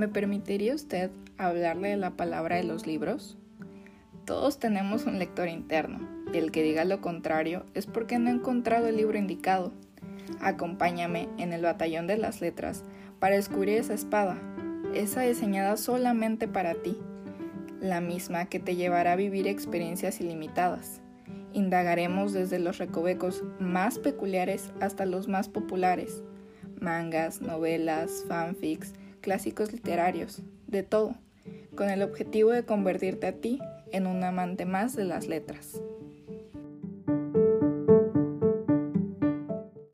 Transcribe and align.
¿Me 0.00 0.08
permitiría 0.08 0.74
usted 0.74 1.10
hablarle 1.36 1.90
de 1.90 1.98
la 1.98 2.12
palabra 2.12 2.56
de 2.56 2.64
los 2.64 2.86
libros? 2.86 3.36
Todos 4.24 4.58
tenemos 4.58 5.04
un 5.04 5.18
lector 5.18 5.46
interno, 5.46 6.08
y 6.32 6.38
el 6.38 6.52
que 6.52 6.62
diga 6.62 6.86
lo 6.86 7.02
contrario 7.02 7.66
es 7.74 7.84
porque 7.84 8.18
no 8.18 8.30
ha 8.30 8.32
encontrado 8.32 8.86
el 8.86 8.96
libro 8.96 9.18
indicado. 9.18 9.74
Acompáñame 10.40 11.28
en 11.36 11.52
el 11.52 11.60
batallón 11.60 12.06
de 12.06 12.16
las 12.16 12.40
letras 12.40 12.82
para 13.18 13.34
descubrir 13.34 13.76
esa 13.76 13.92
espada, 13.92 14.40
esa 14.94 15.20
diseñada 15.20 15.76
solamente 15.76 16.48
para 16.48 16.76
ti, 16.76 16.96
la 17.78 18.00
misma 18.00 18.46
que 18.46 18.58
te 18.58 18.76
llevará 18.76 19.12
a 19.12 19.16
vivir 19.16 19.46
experiencias 19.46 20.18
ilimitadas. 20.22 21.02
Indagaremos 21.52 22.32
desde 22.32 22.58
los 22.58 22.78
recovecos 22.78 23.44
más 23.58 23.98
peculiares 23.98 24.70
hasta 24.80 25.04
los 25.04 25.28
más 25.28 25.50
populares, 25.50 26.22
mangas, 26.80 27.42
novelas, 27.42 28.24
fanfics, 28.28 28.94
clásicos 29.20 29.72
literarios, 29.72 30.42
de 30.66 30.82
todo, 30.82 31.14
con 31.76 31.90
el 31.90 32.02
objetivo 32.02 32.50
de 32.50 32.64
convertirte 32.64 33.26
a 33.26 33.32
ti 33.32 33.60
en 33.92 34.06
un 34.06 34.22
amante 34.24 34.64
más 34.64 34.96
de 34.96 35.04
las 35.04 35.26
letras. 35.26 35.80